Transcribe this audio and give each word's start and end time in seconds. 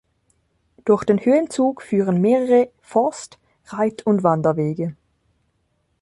Durch 0.83 1.03
den 1.03 1.19
Höhenzug 1.19 1.83
führen 1.83 2.21
mehrere 2.21 2.71
Forst-, 2.81 3.37
Reit- 3.67 4.01
und 4.07 4.23
Wanderwege. 4.23 4.95